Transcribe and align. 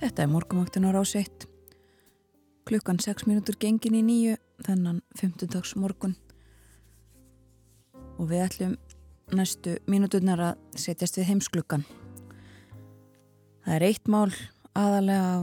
Þetta 0.00 0.24
er 0.24 0.30
morgumöktunar 0.32 0.96
á 0.96 1.04
seitt. 1.04 1.44
Klukkan 2.64 2.96
6 3.04 3.26
mínútur 3.28 3.58
gengin 3.60 3.98
í 3.98 4.00
nýju 4.00 4.36
þennan 4.64 5.02
15 5.20 5.50
dags 5.52 5.74
morgun 5.76 6.14
og 8.20 8.30
við 8.30 8.44
ætlum 8.46 8.76
næstu 9.36 9.74
mínúturnar 9.90 10.40
að 10.44 10.62
setjast 10.80 11.18
við 11.20 11.28
heimsklukkan. 11.30 11.84
Það 13.66 13.76
er 13.76 13.86
eitt 13.90 14.08
mál 14.08 14.30
aðalega 14.72 15.28
á 15.36 15.38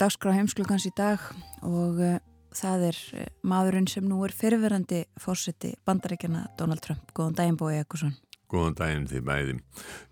dagskrá 0.00 0.32
heimsklukkans 0.38 0.88
í 0.88 0.94
dag 0.96 1.20
og 1.60 2.00
uh, 2.00 2.16
það 2.56 2.88
er 2.88 3.02
uh, 3.20 3.28
maðurinn 3.44 3.90
sem 3.92 4.08
nú 4.08 4.22
er 4.24 4.32
fyrirverandi 4.36 5.04
fórseti 5.20 5.74
bandaríkjana 5.84 6.46
Donald 6.56 6.80
Trump. 6.84 7.12
Góðan 7.12 7.36
daginn 7.42 7.60
bói 7.60 7.76
Ekkursson. 7.82 8.16
Góðan 8.48 8.80
daginn 8.80 9.06
því 9.12 9.22
bæði. 9.28 9.60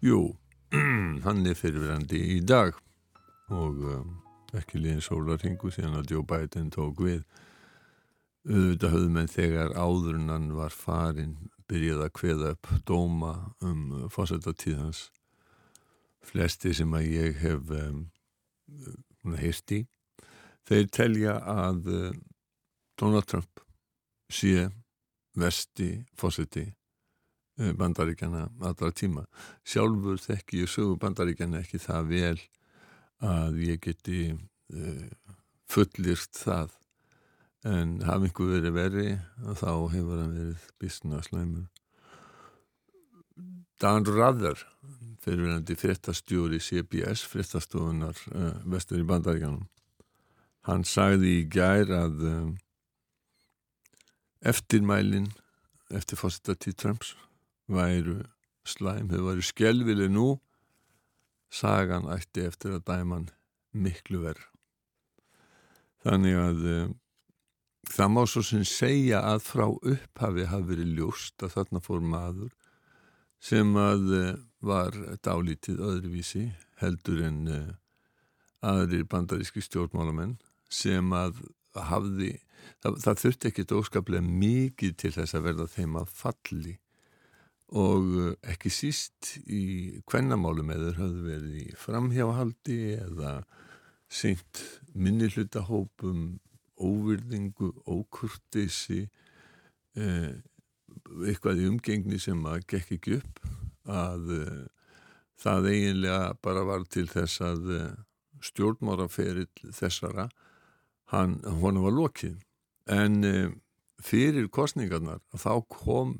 Jú, 0.05 0.23
hann 1.27 1.45
er 1.49 1.57
fyrirverandi 1.57 2.25
í 2.37 2.41
dag 2.45 2.77
og 3.51 3.85
um, 3.93 4.11
ekki 4.57 4.81
líðin 4.81 5.05
sólarhingu 5.05 5.71
síðan 5.75 6.01
að 6.01 6.15
Joe 6.15 6.27
Biden 6.27 6.71
tók 6.75 7.03
við. 7.05 7.23
Auðvitað 8.49 8.95
höfðu 8.95 9.11
menn 9.15 9.31
þegar 9.31 9.75
áðurinnan 9.77 10.53
var 10.57 10.73
farin 10.73 11.37
byrjaði 11.71 12.07
að 12.07 12.15
kveða 12.17 12.53
upp 12.55 12.71
dóma 12.89 13.35
um 13.63 14.09
fórsetatíðans. 14.11 15.09
Flesti 16.25 16.73
sem 16.77 16.95
að 16.97 17.09
ég 17.11 17.41
hef 17.41 17.71
um, 17.77 18.05
heist 19.39 19.73
í. 19.75 19.85
Þeir 20.69 20.91
telja 20.95 21.39
að 21.51 21.89
uh, 21.91 22.11
Donald 23.01 23.29
Trump 23.31 23.62
sé 24.31 24.69
vesti 25.39 25.91
uh, 26.23 27.73
bandaríkjana 27.77 28.47
allra 28.61 28.93
tíma. 28.93 29.27
Sjálfur 29.65 30.21
þekki 30.21 30.65
ég 30.65 30.71
sögu 30.71 30.98
bandaríkjana 31.01 31.62
ekki 31.65 31.81
það 31.83 32.11
vel 32.15 32.39
að 33.24 33.59
ég 33.66 33.83
geti 33.84 34.20
uh, 34.33 35.34
fullirst 35.70 36.41
það. 36.45 36.77
En 37.69 37.98
hafa 38.06 38.25
einhver 38.25 38.55
verið 38.55 38.77
veri 38.77 39.11
og 39.45 39.58
þá 39.61 39.72
hefur 39.92 40.22
hann 40.22 40.36
verið 40.39 40.69
businesslæmur 40.81 41.67
Dan 43.80 44.05
Rather 44.08 44.56
fyrirverandi 45.20 45.77
fréttastjóri 45.77 46.61
CBS 46.61 47.27
fréttastofunar 47.28 48.17
uh, 48.33 48.55
vestur 48.64 49.03
í 49.03 49.06
bandaríkanum 49.08 49.67
hann 50.69 50.84
sagði 50.84 51.36
í 51.41 51.47
gær 51.52 51.92
að 51.97 52.25
um, 52.28 52.50
eftirmælin 54.41 55.30
eftir 55.97 56.20
fórstati 56.20 56.75
Trumps 56.77 57.14
væru 57.70 58.20
slæm, 58.69 59.08
þau 59.11 59.30
væru 59.30 59.45
skjelvili 59.45 60.08
nú 60.12 60.34
sagan 61.51 62.09
ætti 62.15 62.47
eftir 62.47 62.77
að 62.77 62.87
dæman 62.89 63.29
miklu 63.75 64.23
verð 64.25 64.47
þannig 66.05 66.39
að 66.41 66.65
um, 66.75 66.95
það 67.91 68.12
má 68.15 68.23
svo 68.29 68.42
sem 68.47 68.65
segja 68.69 69.23
að 69.33 69.45
frá 69.48 69.67
upphafi 69.69 70.47
hafi 70.51 70.69
verið 70.73 70.97
ljóst 70.98 71.45
að 71.45 71.57
þarna 71.57 71.83
fór 71.84 72.05
maður 72.05 72.53
sem 73.41 73.77
að 73.81 74.12
uh, 74.17 74.33
var 74.61 74.97
dálítið 75.25 75.81
öðruvísi 75.81 76.47
heldur 76.81 77.25
en 77.27 77.41
uh, 77.48 77.73
aðrir 78.61 79.07
bandaríski 79.09 79.62
stjórnmálamenn 79.64 80.37
sem 80.70 81.12
að 81.17 81.41
hafði, 81.75 82.35
það, 82.83 82.98
það 83.05 83.20
þurfti 83.25 83.51
ekkit 83.51 83.75
óskaplega 83.77 84.27
mikið 84.27 84.97
til 85.01 85.12
þess 85.17 85.37
að 85.37 85.47
verða 85.48 85.67
þeim 85.70 85.98
að 86.01 86.14
falli 86.20 86.77
og 87.71 88.07
uh, 88.19 88.31
ekki 88.51 88.71
síst 88.73 89.37
í 89.47 90.01
kvennamálum 90.11 90.73
eða 90.75 90.95
höfðu 90.99 91.25
verið 91.27 91.57
í 91.63 91.67
framhjáhaldi 91.79 92.79
eða 92.99 93.35
seint 94.11 94.63
minnihlutahópum 94.99 96.41
óvirðingu, 96.81 97.69
ókurtisi 97.87 99.05
eh, 99.95 100.33
eitthvað 101.29 101.61
í 101.61 101.67
umgengni 101.69 102.19
sem 102.19 102.41
að 102.48 102.64
gekk 102.73 102.95
ekki 102.97 103.19
upp 103.19 103.42
að 103.85 104.33
uh, 104.35 104.63
það 105.39 105.69
eiginlega 105.70 106.33
bara 106.42 106.64
var 106.67 106.86
til 106.91 107.05
þess 107.13 107.45
að 107.45 107.69
stjórnmáraferill 108.48 109.73
þessara 109.77 110.27
hann, 111.13 111.36
var 111.45 111.95
lokið. 111.95 112.41
En 112.91 113.20
fyrir 114.01 114.48
kostningarnar 114.48 115.20
þá 115.36 115.53
kom 115.69 116.17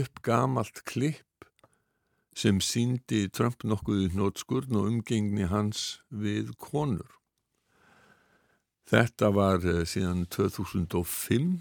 upp 0.00 0.22
gamalt 0.24 0.82
klipp 0.88 1.46
sem 2.36 2.60
síndi 2.64 3.26
Trump 3.28 3.64
nokkuð 3.68 4.06
í 4.06 4.10
nótskurn 4.16 4.78
og 4.80 4.88
umgengni 4.88 5.48
hans 5.50 6.00
við 6.08 6.54
konur. 6.56 7.18
Þetta 8.88 9.30
var 9.32 9.64
síðan 9.88 10.24
2005 10.32 11.52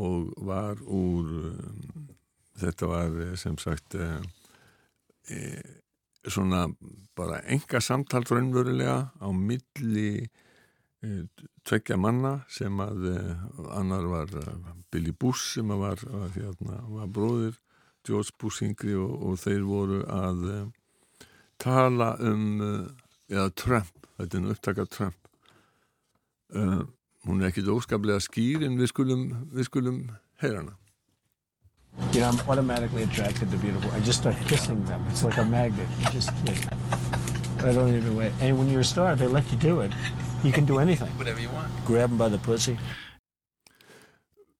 og 0.00 0.32
var 0.44 0.80
úr 0.84 1.32
um, 1.52 2.10
þetta 2.60 2.88
var 2.88 3.16
sem 3.40 3.56
sagt 3.60 3.96
svona 6.28 6.66
bara 7.16 7.40
enga 7.50 7.80
samtal 7.80 8.24
raunverulega 8.28 9.12
á 9.18 9.28
milli 9.32 10.28
tveggja 11.66 11.96
manna 11.98 12.36
sem 12.52 12.78
að 12.82 13.08
annar 13.74 14.06
var 14.06 14.34
Billy 14.92 15.10
Bush 15.10 15.56
sem 15.56 15.68
var, 15.68 15.98
var, 16.06 16.30
hérna, 16.36 16.78
var 16.94 17.10
bróðir 17.10 17.58
George 18.06 18.34
Bush 18.38 18.62
yngri 18.62 18.94
og, 18.98 19.16
og 19.26 19.40
þeir 19.42 19.66
voru 19.66 20.02
að 20.06 20.46
tala 21.62 22.14
um 22.22 22.62
eða 23.32 23.50
Trump, 23.56 24.06
þetta 24.18 24.38
er 24.38 24.54
upptakað 24.54 24.94
Trump 24.94 25.22
uh, 26.54 26.84
hún 27.26 27.42
er 27.42 27.50
ekkit 27.50 27.70
óskaplega 27.72 28.20
skýr 28.22 28.66
en 28.66 28.78
við 28.80 28.92
skulum, 28.92 29.26
við 29.54 29.68
skulum 29.68 29.98
heyra 30.42 30.62
hana. 30.62 30.78
You 32.12 32.20
know, 32.20 32.30
I'm 32.30 32.40
automatically 32.48 33.02
attracted 33.02 33.50
to 33.50 33.58
beautiful. 33.58 33.90
I 33.92 34.00
just 34.00 34.20
start 34.20 34.36
kissing 34.48 34.82
them. 34.86 35.04
It's 35.10 35.22
like 35.22 35.36
a 35.36 35.44
magnet. 35.44 35.86
You 36.00 36.10
just, 36.10 36.30
I 37.62 37.72
don't 37.72 37.94
even 37.94 38.16
wait. 38.16 38.32
And 38.40 38.58
when 38.58 38.70
you're 38.70 38.80
a 38.80 38.84
star, 38.84 39.14
they 39.14 39.26
let 39.26 39.50
you 39.52 39.58
do 39.58 39.80
it. 39.80 39.92
You 40.42 40.52
can 40.52 40.66
do 40.66 40.78
anything. 40.78 41.08
Whatever 41.18 41.40
you 41.40 41.50
want. 41.50 41.70
Grab 41.86 42.10
them 42.10 42.18
by 42.18 42.28
the 42.28 42.38
pussy. 42.38 42.76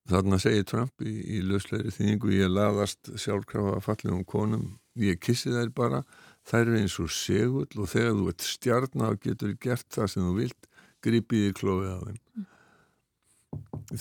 Þarna 0.06 0.38
segir 0.38 0.62
Trump 0.66 1.02
í, 1.02 1.10
í 1.10 1.40
lausleiri 1.42 1.90
þýningu 1.90 2.30
ég 2.36 2.50
laðast 2.50 3.10
sjálfkrafa 3.18 3.80
fallegum 3.82 4.22
konum 4.28 4.64
ég 4.98 5.18
kissi 5.22 5.50
þær 5.50 5.72
bara 5.74 6.02
þær 6.46 6.60
eru 6.66 6.78
eins 6.82 6.96
og 7.02 7.10
segull 7.14 7.66
og 7.66 7.90
þegar 7.90 8.14
þú 8.18 8.28
ert 8.30 8.46
stjarnar 8.46 9.18
getur 9.22 9.54
gert 9.62 9.88
það 9.94 10.10
sem 10.12 10.26
þú 10.26 10.36
vilt 10.38 10.70
gripið 11.02 11.48
í 11.48 11.52
klófið 11.58 11.90
á 11.90 12.00
þeim 12.06 12.18
mm. 12.22 12.48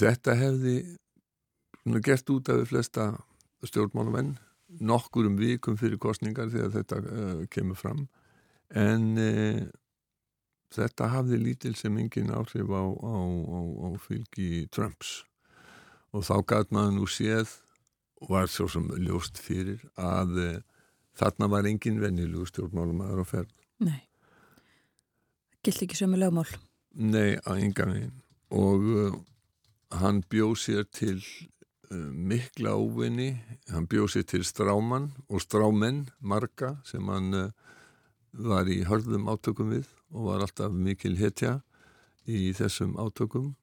Þetta 0.01 0.37
hefði 0.37 0.75
gert 2.05 2.33
út 2.33 2.49
af 2.49 2.61
því 2.61 2.69
flesta 2.69 3.09
stjórnmálamenn 3.65 4.35
nokkur 4.81 5.27
um 5.29 5.37
vikum 5.39 5.77
fyrir 5.81 6.01
kostningar 6.01 6.51
þegar 6.53 6.75
þetta 6.77 7.01
uh, 7.01 7.45
kemur 7.51 7.79
fram 7.79 8.05
en 8.77 9.07
uh, 9.17 9.63
þetta 10.75 11.09
hafði 11.11 11.39
lítil 11.41 11.73
sem 11.79 11.97
engin 11.99 12.31
áhrif 12.33 12.71
á, 12.71 12.83
á, 12.83 13.15
á, 13.17 13.59
á 13.85 13.87
fylgi 14.01 14.67
Trumps. 14.71 15.21
Og 16.11 16.25
þá 16.27 16.35
gæt 16.47 16.73
maður 16.75 16.97
nú 16.97 17.07
séð 17.07 17.53
og 18.21 18.33
var 18.35 18.49
svo 18.51 18.67
sem 18.71 18.87
ljóst 19.01 19.39
fyrir 19.41 19.83
að 19.99 20.37
uh, 20.39 20.57
þarna 21.17 21.49
var 21.51 21.67
engin 21.69 22.01
vennilu 22.01 22.45
stjórnmálumæður 22.49 23.23
á 23.23 23.25
ferð. 23.27 23.53
Nei, 23.81 24.01
gilt 25.65 25.85
ekki 25.85 25.97
sömu 25.97 26.19
lögmál. 26.21 26.49
Nei, 26.91 27.39
að 27.47 27.63
enga 27.65 27.87
veginn. 27.87 28.17
Og 28.51 28.83
hann 30.01 30.21
bjóð 30.31 30.55
sér 30.59 30.85
til 30.91 31.17
uh, 31.17 32.11
mikla 32.11 32.75
óvinni, 32.79 33.33
hann 33.71 33.87
bjóð 33.91 34.15
sér 34.15 34.27
til 34.35 34.43
stráman 34.47 35.11
og 35.29 35.43
strámenn 35.43 36.05
marga 36.19 36.75
sem 36.87 37.07
hann 37.11 37.33
uh, 37.35 37.49
var 38.31 38.69
í 38.71 38.81
hörðum 38.87 39.29
átökum 39.31 39.73
við 39.73 39.89
og 40.11 40.27
var 40.29 40.45
alltaf 40.45 40.73
mikil 40.75 41.17
hetja 41.19 41.59
í 42.29 42.51
þessum 42.55 42.95
átökum. 42.99 43.53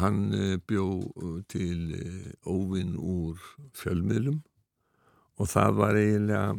Hann 0.00 0.34
uh, 0.36 0.56
bjóð 0.68 1.42
til 1.48 1.94
óvinn 2.44 2.96
úr 2.98 3.40
fjölmiðlum 3.78 4.42
og 5.40 5.48
það 5.48 5.78
var 5.78 5.96
eiginlega 5.96 6.58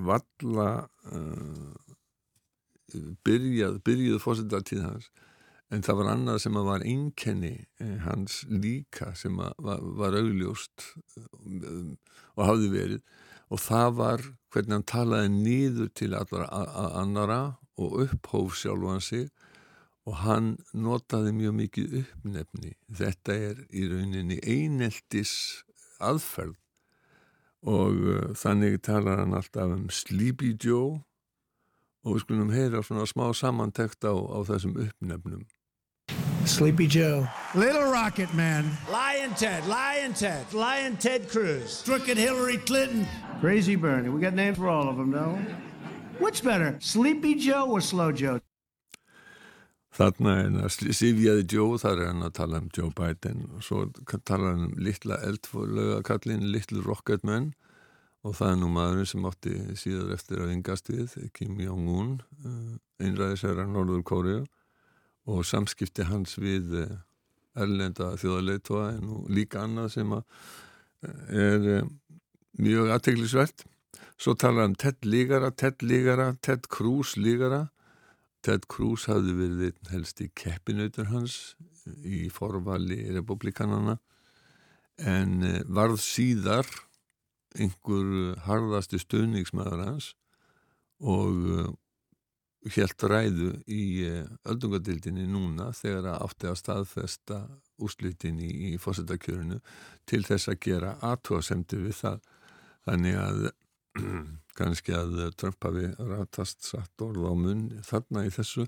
valla 0.00 0.68
byrjað, 3.26 3.78
byrjuð 3.84 4.22
fórsendartíð 4.22 4.82
hans 4.86 5.10
en 5.72 5.82
það 5.84 6.00
var 6.00 6.10
annað 6.12 6.40
sem 6.44 6.58
að 6.58 6.68
var 6.68 6.86
einkenni 6.86 7.54
eh, 7.82 7.96
hans 8.04 8.42
líka 8.50 9.12
sem 9.18 9.36
var, 9.38 9.54
var 9.98 10.16
augljóst 10.18 10.88
um, 11.16 11.94
og 12.36 12.44
hafði 12.50 12.70
verið 12.74 13.02
og 13.54 13.60
það 13.62 13.90
var 14.00 14.22
hvernig 14.50 14.74
hann 14.74 14.86
talaði 14.90 15.30
nýður 15.30 15.90
til 15.94 16.14
allara 16.18 16.48
annara 16.98 17.40
og 17.78 18.00
upphóf 18.04 18.56
sjálf 18.58 18.88
hann 18.90 19.04
sig. 19.04 19.28
Og 20.04 20.18
hann 20.20 20.48
notaði 20.76 21.30
mjög 21.32 21.54
mikið 21.60 21.94
uppnefni. 22.02 22.74
Þetta 22.92 23.36
er 23.46 23.62
í 23.72 23.86
rauninni 23.88 24.36
eineltis 24.42 25.32
aðferð. 26.02 26.58
Og 27.64 28.02
uh, 28.02 28.34
þannig 28.36 28.82
talar 28.84 29.22
hann 29.22 29.32
alltaf 29.38 29.72
um 29.72 29.86
Sleepy 29.88 30.52
Joe. 30.60 30.98
Og 32.04 32.18
við 32.18 32.26
skulum 32.26 32.52
heyra 32.52 32.82
svona 32.84 33.06
smá 33.08 33.30
samantekt 33.32 34.04
á, 34.04 34.12
á 34.12 34.38
þessum 34.44 34.76
uppnefnum. 34.84 35.46
Sleepy 36.46 36.86
Joe. 36.86 37.28
Little 37.54 37.90
Rocket 37.90 38.32
Man. 38.34 38.70
Lion 38.90 39.34
Ted, 39.34 39.66
Lion 39.66 40.12
Ted, 40.12 40.52
Lion 40.52 40.96
Ted 40.96 41.28
Cruz. 41.28 41.82
Crooked 41.84 42.16
Hillary 42.16 42.58
Clinton. 42.58 43.06
Crazy 43.40 43.76
Bernie. 43.76 44.08
We 44.08 44.20
got 44.20 44.34
names 44.34 44.58
for 44.58 44.68
all 44.68 44.88
of 44.88 44.96
them, 44.96 45.10
no? 45.10 45.38
What's 46.18 46.40
better, 46.40 46.76
Sleepy 46.80 47.34
Joe 47.34 47.70
or 47.70 47.80
Slow 47.80 48.12
Joe? 48.12 48.40
Þarna 49.94 50.32
er 50.34 50.42
hann 50.48 50.56
að 50.66 50.94
sifjaði 50.96 51.44
Joe, 51.54 51.76
þar 51.78 52.00
er 52.00 52.08
hann 52.10 52.26
að 52.26 52.32
tala 52.38 52.58
um 52.62 52.70
Joe 52.74 52.90
Biden 52.90 53.44
og 53.54 53.62
svo 53.62 53.84
tala 54.26 54.50
hann 54.50 54.64
um 54.68 54.72
litla 54.78 55.20
eldfólöga 55.22 56.00
kallin, 56.06 56.48
litlu 56.50 56.82
rocketman 56.82 57.52
og 58.24 58.34
það 58.34 58.50
er 58.50 58.58
nú 58.58 58.70
maðurinn 58.74 59.10
sem 59.10 59.28
átti 59.28 59.54
síðar 59.78 60.14
eftir 60.16 60.42
að 60.42 60.50
vingast 60.50 60.90
við, 60.90 61.14
Kim 61.36 61.60
Jong-un, 61.62 62.16
eh, 62.42 63.06
einræðisæra 63.06 63.68
Norður 63.70 64.02
Kóriu 64.02 64.40
og 65.30 65.44
samskipti 65.48 66.06
hans 66.08 66.38
við 66.38 66.74
eh, 66.84 66.96
erlenda 67.54 68.14
þjóðarleitua 68.20 68.88
en 68.96 69.12
líka 69.32 69.62
annað 69.64 69.94
sem 69.98 70.16
eh, 70.16 70.24
er 71.28 71.86
mjög 72.58 72.90
aðteglisvert. 72.96 73.64
Svo 74.20 74.36
talar 74.38 74.68
hann 74.68 74.76
Ted 74.78 75.02
Lígara, 75.06 75.50
Ted 75.50 75.82
Lígara, 75.82 76.34
Ted 76.42 76.68
Cruz 76.70 77.16
Lígara 77.18 77.68
Ted 78.44 78.66
Cruz 78.68 79.06
hafði 79.08 79.34
verið 79.38 79.78
helst 79.88 80.20
í 80.20 80.28
keppinautur 80.36 81.08
hans 81.08 81.54
í 82.04 82.26
forvali 82.32 83.00
republikanana 83.16 83.96
en 85.00 85.40
eh, 85.46 85.62
varð 85.64 85.96
síðar 86.04 86.68
einhver 87.54 88.34
harðasti 88.44 89.00
stöðningsmæður 89.00 89.84
hans 89.86 90.10
og 91.00 91.72
helt 92.72 93.04
ræðu 93.04 93.50
í 93.68 93.82
eh, 94.08 94.22
öldungadildinni 94.48 95.26
núna 95.28 95.70
þegar 95.76 96.14
að 96.14 96.22
átti 96.28 96.48
að 96.48 96.60
staðfesta 96.60 97.40
úslitin 97.84 98.38
í, 98.40 98.50
í 98.72 98.78
fósettakjörinu 98.80 99.58
til 100.08 100.22
þess 100.24 100.48
að 100.52 100.60
gera 100.64 100.94
aðtóasemtir 101.04 101.84
við 101.84 101.98
það. 102.00 102.24
Þannig 102.88 103.20
að 103.20 103.44
kannski 104.58 104.96
að 104.96 105.20
Trump 105.40 105.68
hafi 105.68 105.90
ratast 105.98 106.64
satt 106.64 107.04
orð 107.04 107.28
á 107.28 107.32
munn 107.36 107.68
þarna 107.84 108.24
í 108.28 108.32
þessu. 108.32 108.66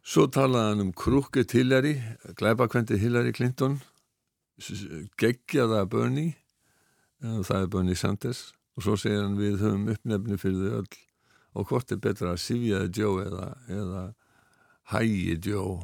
Svo 0.00 0.26
talaði 0.32 0.72
hann 0.72 0.86
um 0.86 0.94
krúkett 0.96 1.52
Hillary 1.56 1.98
glæbakvendið 2.38 3.02
Hillary 3.02 3.34
Clinton 3.36 3.80
geggjaða 5.20 5.84
Bernie 5.90 6.36
og 7.24 7.44
það 7.48 7.62
er 7.62 7.70
Bernie 7.74 7.98
Sanders 7.98 8.50
og 8.76 8.84
svo 8.86 8.96
segir 9.00 9.24
hann 9.24 9.38
við 9.40 9.60
höfum 9.60 9.88
uppnefni 9.92 10.38
fyrir 10.40 10.62
þau 10.62 10.80
öll 10.80 11.00
og 11.54 11.70
hvort 11.70 11.92
er 11.92 12.02
betra 12.02 12.34
að 12.34 12.42
sifjaði 12.44 12.92
Joe 13.00 13.24
eða, 13.26 13.48
eða 13.68 14.04
hægi 14.92 15.38
Joe 15.46 15.80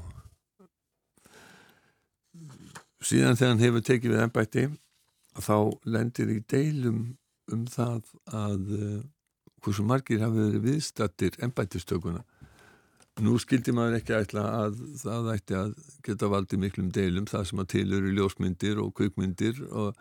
síðan 3.07 3.39
þegar 3.39 3.53
hann 3.53 3.63
hefur 3.63 3.85
tekið 3.87 4.13
við 4.13 4.23
ennbætti 4.25 4.65
þá 5.37 5.57
lendir 5.93 6.33
í 6.33 6.41
deilum 6.49 7.01
um 7.53 7.67
það 7.71 8.09
að 8.35 8.73
uh, 8.77 9.03
hversu 9.63 9.85
margir 9.87 10.23
hafi 10.25 10.41
verið 10.41 10.65
viðstattir 10.65 11.37
ennbættistökuna. 11.45 12.23
Nú 13.25 13.37
skildi 13.41 13.73
maður 13.73 13.99
ekki 14.01 14.15
ætla 14.17 14.45
að 14.65 14.81
það 15.01 15.29
ætti 15.33 15.57
að 15.57 15.75
geta 16.05 16.31
valdið 16.33 16.63
miklum 16.63 16.89
deilum 16.93 17.29
það 17.31 17.47
sem 17.51 17.63
að 17.63 17.71
til 17.73 17.87
eru 17.97 18.13
ljósmyndir 18.17 18.81
og 18.83 18.93
kvikmyndir 18.99 19.63
og, 19.71 20.01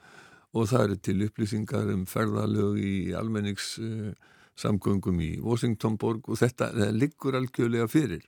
og 0.56 0.70
það 0.72 0.88
eru 0.88 0.98
til 1.08 1.18
upplýsingar 1.28 1.94
um 1.94 2.04
ferðalög 2.10 2.82
í 2.82 2.96
almennings 3.18 3.76
uh, 3.84 4.12
samgöngum 4.60 5.20
í 5.24 5.32
Washingtonborg 5.44 6.30
og 6.30 6.40
þetta 6.40 6.72
liggur 6.96 7.38
algjörlega 7.38 7.88
fyrir. 7.92 8.24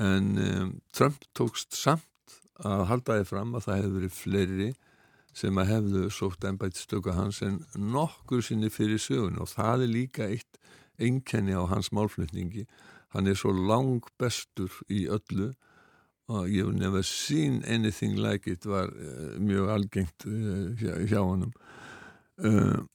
En 0.00 0.36
um, 0.38 0.76
Trump 0.92 1.24
tókst 1.36 1.74
samt 1.76 2.06
að 2.60 2.86
halda 2.90 3.18
þið 3.20 3.28
fram 3.30 3.56
að 3.56 3.66
það 3.66 3.80
hefur 3.80 3.96
verið 3.96 4.16
fleiri 4.16 4.70
sem 5.40 5.58
að 5.62 5.70
hefðu 5.70 6.04
sótt 6.12 6.44
ennbættistöku 6.44 7.14
hans 7.14 7.40
en 7.46 7.60
nokkur 7.78 8.42
sinni 8.44 8.70
fyrir 8.72 9.00
sögun 9.00 9.40
og 9.40 9.48
það 9.52 9.86
er 9.86 9.92
líka 9.94 10.28
eitt 10.28 10.60
einkenni 11.00 11.56
á 11.56 11.64
hans 11.70 11.90
málflutningi. 11.96 12.66
Hann 13.14 13.26
er 13.26 13.38
svo 13.38 13.52
lang 13.54 14.04
bestur 14.20 14.74
í 14.88 15.06
öllu. 15.08 15.54
Og 16.30 16.46
you've 16.46 16.76
never 16.78 17.02
seen 17.02 17.64
anything 17.64 18.14
like 18.14 18.46
it 18.46 18.66
var 18.66 18.86
uh, 18.86 19.34
mjög 19.42 19.70
algengt 19.74 20.26
uh, 20.26 20.70
hjá, 20.78 20.94
hjá 21.10 21.18
honum. 21.18 21.50
Uh, 22.38 22.86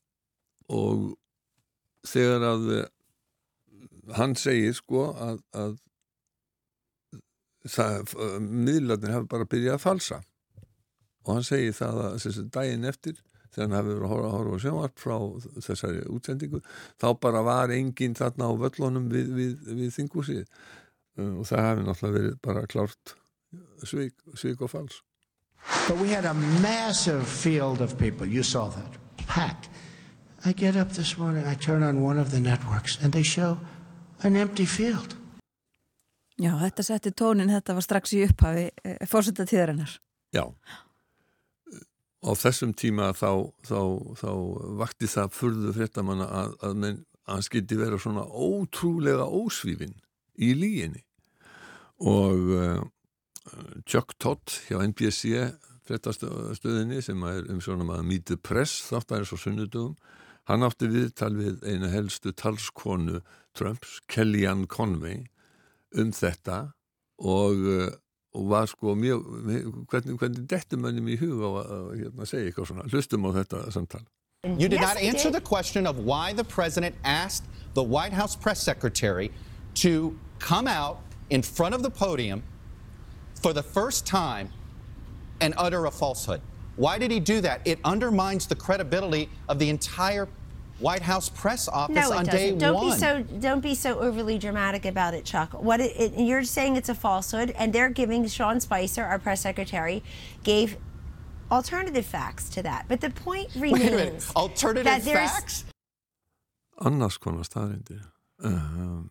og 0.71 1.17
þegar 2.05 2.45
að 2.51 2.69
hann 4.19 4.35
segir 4.37 4.75
sko 4.77 5.09
að, 5.17 5.41
að 5.57 5.75
miðlarnir 8.45 9.15
hafa 9.15 9.29
bara 9.29 9.49
byrjað 9.49 9.77
að 9.77 9.85
falsa. 9.85 10.19
Og 11.25 11.31
hann 11.33 11.47
segir 11.47 11.73
það 11.73 12.01
að 12.03 12.17
þessi 12.21 12.45
daginn 12.53 12.85
eftir 12.85 13.17
þegar 13.55 13.65
hann 13.65 13.77
hafi 13.79 13.91
verið 13.93 14.05
að 14.05 14.13
horfa, 14.13 14.31
horfa 14.35 14.61
sjónvart 14.61 15.01
frá 15.01 15.15
þessari 15.65 16.01
útsendingu 16.11 16.61
þá 17.01 17.07
bara 17.23 17.43
var 17.45 17.73
enginn 17.73 18.17
þarna 18.17 18.49
á 18.51 18.53
völlunum 18.65 19.07
við, 19.11 19.31
við, 19.39 19.53
við 19.79 19.93
þingúsið 19.95 20.41
uh, 20.43 21.31
og 21.39 21.47
það 21.49 21.63
hafi 21.69 21.85
náttúrulega 21.87 22.17
verið 22.19 22.37
bara 22.45 22.65
klárt 22.69 23.15
svik, 23.87 24.15
svik 24.35 24.61
og 24.61 24.73
fals. 24.73 25.01
But 25.87 25.97
we 25.97 26.09
had 26.09 26.25
a 26.25 26.33
massive 26.61 27.25
field 27.25 27.81
of 27.81 27.97
people, 27.97 28.27
you 28.27 28.43
saw 28.43 28.69
that, 28.69 28.99
packed. 29.25 29.69
I 30.45 30.53
get 30.53 30.75
up 30.75 30.91
this 30.93 31.17
morning, 31.17 31.43
I 31.47 31.55
turn 31.55 31.81
on 31.81 32.03
one 32.03 32.19
of 32.19 32.29
the 32.29 32.39
networks 32.39 32.99
and 33.01 33.11
they 33.11 33.23
show 33.23 33.57
an 34.21 34.35
empty 34.35 34.65
field. 34.65 35.15
Já, 36.37 36.51
þetta 36.59 36.83
setti 36.83 37.11
tónin, 37.17 37.49
þetta 37.49 37.73
var 37.73 37.85
strax 37.85 38.13
í 38.13 38.19
upphafi 38.27 38.67
e, 38.83 38.93
fórsetta 39.09 39.45
tíðarinnar. 39.49 39.95
Já, 40.35 40.43
á 42.21 42.31
þessum 42.37 42.75
tíma 42.77 43.09
þá, 43.17 43.49
þá, 43.65 43.79
þá 44.21 44.29
vakti 44.83 45.09
það 45.09 45.33
fyrðu 45.33 45.73
fréttamanna 45.79 46.27
að, 46.29 46.55
að, 46.61 46.75
menn, 46.83 46.99
að 47.25 47.39
hann 47.39 47.47
skildi 47.47 47.79
vera 47.79 48.01
svona 48.01 48.25
ótrúlega 48.29 49.25
ósvífin 49.25 49.95
í 50.37 50.51
líginni 50.59 51.01
og 52.05 52.51
uh, 52.53 52.83
Chuck 53.87 54.13
Todd 54.21 54.59
hjá 54.67 54.77
NBC 54.83 55.47
fréttastöðinni 55.87 57.01
sem 57.01 57.23
er 57.31 57.47
um 57.49 57.63
svona 57.63 57.87
maður 57.87 58.21
the 58.29 58.37
Press 58.37 58.83
þáttarins 58.91 59.33
og 59.33 59.41
sunnudugum 59.41 59.95
hann 60.49 60.65
átti 60.65 60.89
viðtal 60.91 61.33
við 61.37 61.61
einu 61.65 61.91
helstu 61.93 62.33
talskonu 62.35 63.21
Trumps, 63.55 63.99
Kellyanne 64.11 64.67
Conway 64.67 65.25
um 65.95 66.11
þetta 66.13 66.73
og 67.23 67.61
uh, 67.71 67.93
og 68.35 68.49
var 68.49 68.65
sko 68.65 68.95
mjög, 68.95 69.23
hvernig, 69.87 70.17
hvernig 70.19 70.43
dettum 70.49 70.83
mönnum 70.83 71.07
í 71.07 71.15
huga 71.19 71.47
að, 71.47 71.69
að 71.75 71.85
hérna, 72.01 72.27
segja 72.27 72.49
eitthvað 72.49 72.69
svona, 72.71 72.87
hlustum 72.91 73.27
á 73.27 73.29
þetta 73.39 73.61
samtal. 73.71 74.03
You 74.45 74.69
did 74.69 74.79
yes, 74.79 74.81
not 74.81 75.01
answer 75.01 75.31
did. 75.31 75.41
the 75.41 75.41
question 75.41 75.87
of 75.87 75.99
why 76.05 76.33
the 76.33 76.43
president 76.43 76.95
asked 77.03 77.45
the 77.73 77.83
White 77.83 78.13
House 78.13 78.35
press 78.35 78.61
secretary 78.61 79.31
to 79.75 80.15
come 80.39 80.67
out 80.67 80.99
in 81.29 81.41
front 81.41 81.73
of 81.73 81.81
the 81.81 81.89
podium 81.89 82.43
for 83.41 83.53
the 83.53 83.63
first 83.63 84.05
time 84.05 84.49
and 85.41 85.53
utter 85.57 85.85
a 85.85 85.91
falsehood. 85.91 86.41
Why 86.75 86.97
did 86.97 87.11
he 87.11 87.19
do 87.19 87.41
that? 87.41 87.61
It 87.65 87.79
undermines 87.83 88.47
the 88.47 88.55
credibility 88.55 89.29
of 89.47 89.59
the 89.59 89.69
entire 89.69 90.27
White 90.79 91.01
House 91.01 91.29
press 91.29 91.69
office 91.69 91.95
no, 91.95 92.11
on 92.11 92.25
doesn't. 92.25 92.35
day 92.35 92.55
don't 92.55 92.75
one. 92.75 92.89
Be 92.89 92.97
so, 92.97 93.23
don't 93.39 93.61
be 93.61 93.75
so 93.75 93.97
overly 93.99 94.37
dramatic 94.37 94.85
about 94.85 95.13
it, 95.13 95.23
Chuck. 95.23 95.53
What 95.53 95.79
it, 95.79 95.95
it, 95.95 96.19
you're 96.19 96.43
saying 96.43 96.75
it's 96.75 96.89
a 96.89 96.95
falsehood, 96.95 97.53
and 97.57 97.71
they're 97.71 97.89
giving 97.89 98.27
Sean 98.27 98.59
Spicer, 98.59 99.03
our 99.03 99.17
press 99.17 99.41
secretary, 99.41 100.03
gave 100.43 100.77
alternative 101.49 102.05
facts 102.05 102.49
to 102.49 102.63
that. 102.63 102.85
But 102.89 102.99
the 102.99 103.09
point 103.09 103.55
remains 103.55 104.31
alternative 104.35 105.03
facts. 105.03 105.63
Annars 106.83 107.17
konar 107.17 107.47
staðrindir 107.47 108.01
uh, 108.43 109.07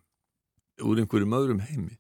úr 0.84 1.00
einhverjum 1.00 1.32
öðrum 1.32 1.62
heimi. 1.64 1.96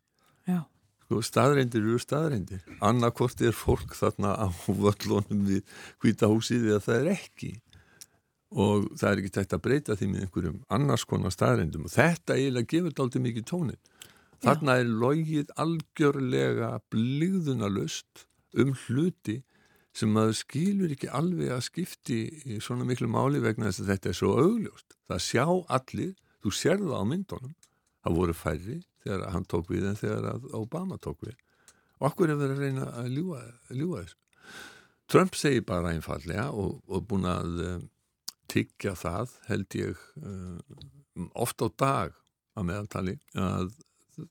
Já. 1.14 1.20
Sko, 1.20 1.28
staðrindir 1.30 1.84
eru 1.84 2.00
staðrindir. 2.02 2.64
Annarkort 2.82 3.40
er 3.40 3.54
fólk 3.54 3.94
þarna 3.94 4.34
á 4.34 4.46
völlunum 4.66 5.46
við 5.46 5.62
hvita 6.02 6.26
húsið 6.30 6.72
eða 6.72 6.82
það 6.88 7.00
er 7.00 7.12
ekki 7.14 7.52
og 8.54 8.86
það 8.98 9.08
er 9.10 9.20
ekki 9.20 9.32
tægt 9.34 9.54
að 9.56 9.62
breyta 9.64 9.96
því 9.98 10.08
með 10.10 10.24
einhverjum 10.24 10.60
annars 10.74 11.04
konar 11.10 11.34
staðrindum 11.34 11.88
og 11.88 11.94
þetta 11.94 12.36
eiginlega 12.38 12.70
gefur 12.70 13.02
aldrei 13.02 13.24
mikið 13.24 13.46
tónin 13.50 13.80
þarna 14.44 14.76
er 14.78 14.92
logið 15.02 15.50
algjörlega 15.64 16.70
blíðunalust 16.92 18.26
um 18.60 18.74
hluti 18.84 19.40
sem 19.94 20.10
maður 20.14 20.38
skilur 20.38 20.94
ekki 20.94 21.10
alveg 21.10 21.54
að 21.54 21.66
skipti 21.66 22.20
í 22.46 22.60
svona 22.62 22.86
miklu 22.86 23.08
máli 23.10 23.42
vegna 23.42 23.70
þess 23.70 23.82
að 23.82 23.92
þetta 23.94 24.10
er 24.10 24.18
svo 24.20 24.32
augljóst 24.38 24.98
það 25.10 25.24
sjá 25.26 25.46
allir, 25.78 26.14
þú 26.42 26.54
sér 26.54 26.82
það 26.82 26.98
á 26.98 27.04
myndunum 27.10 27.54
það 28.04 28.20
voru 28.20 28.38
færri 28.38 28.80
þegar 29.04 29.30
hann 29.34 29.48
tók 29.48 29.70
við 29.72 29.88
en 29.90 29.98
þegar 30.00 30.46
Obama 30.56 30.98
tók 30.98 31.24
við 31.26 31.36
og 32.00 32.10
okkur 32.10 32.32
er 32.32 32.40
verið 32.40 32.56
að 32.56 32.62
reyna 32.64 32.90
að 33.00 33.10
ljúa, 33.14 33.40
þessu 33.70 34.20
Trump 35.12 35.36
segir 35.36 35.66
bara 35.68 35.92
einfallega 35.92 36.48
og, 36.50 36.78
og 36.88 37.04
búin 37.08 37.28
að 37.28 37.84
tyggja 38.50 38.94
það 38.96 39.34
held 39.48 39.76
ég 39.78 40.00
uh, 40.24 40.58
oft 41.36 41.60
á 41.60 41.68
dag 41.68 42.16
að 42.54 42.68
meðaltali 42.70 43.18
að 43.36 43.74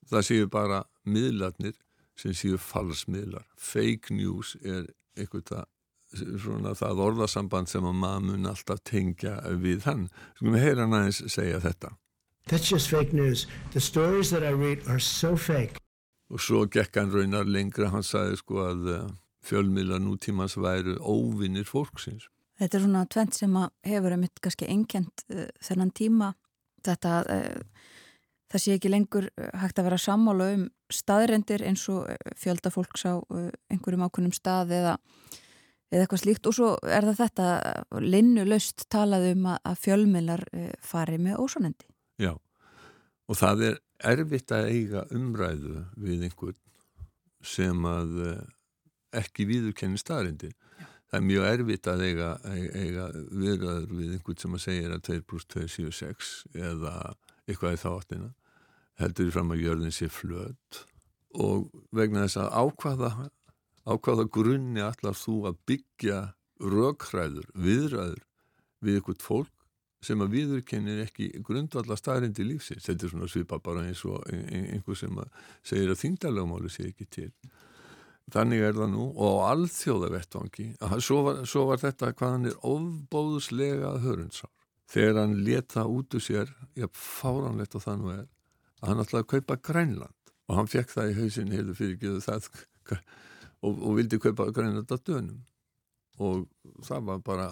það 0.10 0.28
séu 0.28 0.50
bara 0.52 0.84
miðlarnir 1.04 1.78
sem 2.20 2.34
séu 2.38 2.60
falsmiðlar 2.62 3.46
fake 3.60 4.14
news 4.16 4.56
er 4.62 4.88
eitthvað 5.18 5.66
svona 6.14 6.74
það 6.78 7.02
orðasamband 7.08 7.70
sem 7.70 7.86
að 7.88 7.98
maður 7.98 8.26
mun 8.28 8.50
alltaf 8.52 8.82
tengja 8.86 9.38
við 9.60 9.88
hann. 9.88 10.08
Skulum 10.38 10.60
heyra 10.62 10.86
hann 10.86 10.98
aðeins 10.98 11.22
segja 11.34 11.62
þetta. 11.64 11.94
That's 12.48 12.70
just 12.70 12.90
fake 12.90 13.14
news. 13.14 13.48
The 13.72 13.80
stories 13.80 14.30
that 14.32 14.44
I 14.44 14.52
read 14.52 14.88
are 14.88 15.00
so 15.00 15.36
fake. 15.38 15.80
Og 16.34 16.42
svo 16.42 16.66
gekk 16.68 16.98
hann 17.00 17.12
raunar 17.14 17.48
lengra, 17.48 17.92
hann 17.94 18.04
sagði 18.04 18.40
sko 18.42 18.64
að 18.66 18.88
uh, 18.92 19.02
fjölmiðla 19.46 20.00
nútímans 20.04 20.58
væru 20.60 20.98
óvinnir 21.00 21.68
fólksins. 21.70 22.28
Þetta 22.60 22.78
er 22.78 22.84
svona 22.86 23.04
tvent 23.12 23.38
sem 23.38 23.56
að 23.60 23.70
hefur 23.88 24.16
einmitt 24.16 24.42
kannski 24.44 24.68
enkjent 24.72 25.24
uh, 25.32 25.46
þennan 25.64 25.94
tíma. 25.96 26.34
Þetta 26.84 27.14
uh, 27.32 27.94
það 28.52 28.66
sé 28.66 28.76
ekki 28.78 28.92
lengur 28.92 29.30
hægt 29.62 29.80
að 29.80 29.88
vera 29.90 30.02
sammála 30.02 30.50
um 30.58 30.68
staðrendir 30.94 31.64
eins 31.66 31.86
og 31.94 32.12
fjölda 32.40 32.74
fólks 32.74 33.08
á 33.08 33.24
uh, 33.24 33.48
einhverjum 33.72 34.04
ákunnum 34.10 34.36
stað 34.36 34.76
eða 34.82 34.98
eða 35.94 36.04
eitthvað 36.04 36.24
slíkt 36.24 36.48
og 36.50 36.58
svo 36.58 36.76
er 36.90 37.06
það 37.06 37.20
þetta 37.20 37.48
linnulöst 38.02 38.88
talað 38.90 39.28
um 39.36 39.52
að 39.54 39.76
fjölmiðlar 39.84 40.42
fari 40.82 41.20
með 41.22 41.44
ósonendi. 41.44 41.93
Já, 42.22 42.34
og 43.28 43.40
það 43.40 43.64
er 43.70 43.80
erfitt 44.14 44.52
að 44.54 44.70
eiga 44.74 45.06
umræðu 45.16 45.86
við 45.98 46.28
einhvern 46.28 46.60
sem 47.44 47.88
að 47.88 48.20
ekki 49.14 49.48
viðurkenni 49.50 50.00
staðrindi. 50.00 50.52
Það 51.10 51.20
er 51.20 51.26
mjög 51.28 51.48
erfitt 51.50 51.90
að 51.92 52.04
eiga, 52.08 52.30
eiga 52.74 53.08
viðræður 53.14 53.92
við 53.94 54.16
einhvern 54.16 54.40
sem 54.42 54.58
að 54.58 54.64
segja 54.64 54.94
að 54.94 55.04
2 55.10 55.20
plus 55.30 55.46
2 55.54 55.68
séu 55.70 55.94
6 55.94 56.32
eða 56.58 56.94
eitthvað 57.46 57.76
í 57.76 57.82
þáttina. 57.84 58.30
Heldur 59.02 59.28
því 59.28 59.36
fram 59.36 59.54
að 59.54 59.64
jörðin 59.64 59.94
sé 59.94 60.10
flöt 60.10 60.84
og 61.44 61.70
vegna 61.94 62.28
þess 62.28 62.42
að 62.44 62.54
ákvaða 62.62 63.12
á 63.84 63.94
hvaða 63.98 64.26
grunni 64.32 64.84
allar 64.86 65.18
þú 65.18 65.36
að 65.50 65.60
byggja 65.70 66.20
rökræður, 66.62 67.50
viðræður 67.58 68.22
við 68.84 69.00
eitthvað 69.00 69.26
fólk 69.26 69.63
sem 70.04 70.24
að 70.24 70.34
viðurkennir 70.38 71.04
ekki 71.06 71.30
grundvallar 71.46 72.00
staðrindi 72.00 72.46
lífsins. 72.48 72.86
Þetta 72.88 73.08
er 73.08 73.14
svona 73.14 73.30
svipa 73.32 73.60
bara 73.64 73.86
eins 73.88 74.04
og 74.08 74.24
einhver 74.30 75.00
sem 75.00 75.22
að 75.22 75.30
segir 75.66 75.94
að 75.94 76.02
þingdalögmáli 76.04 76.72
sé 76.72 76.88
ekki 76.90 77.08
til. 77.12 77.30
Þannig 78.34 78.64
er 78.64 78.76
það 78.78 78.92
nú 78.94 79.08
og 79.20 79.40
á 79.44 79.52
alþjóðavettvangi, 79.52 80.68
svo 81.04 81.22
var, 81.28 81.42
svo 81.50 81.66
var 81.70 81.82
þetta 81.82 82.14
hvað 82.16 82.36
hann 82.38 82.50
er 82.50 82.60
ofbóðslega 82.70 83.98
hörundsár. 84.04 84.52
Þegar 84.94 85.20
hann 85.20 85.40
leta 85.44 85.84
út 85.90 86.16
úr 86.16 86.24
sér, 86.24 86.52
já 86.78 86.88
fáranlegt 86.92 87.76
og 87.76 87.84
það 87.84 88.00
nú 88.00 88.14
er, 88.14 88.28
að 88.80 88.92
hann 88.92 89.04
ætlaði 89.04 89.26
að 89.26 89.32
kaupa 89.34 89.60
Grænland 89.70 90.34
og 90.48 90.58
hann 90.60 90.70
fekk 90.72 90.92
það 90.94 91.12
í 91.12 91.18
hausin 91.20 91.54
heilu 91.54 91.76
fyrirgeðu 91.78 92.24
það 92.24 92.50
og, 93.64 93.72
og 93.74 93.92
vildi 93.98 94.20
kaupa 94.22 94.50
Grænlanda 94.56 95.00
dönum 95.00 95.44
og 96.22 96.46
það 96.86 97.08
var 97.10 97.22
bara 97.26 97.48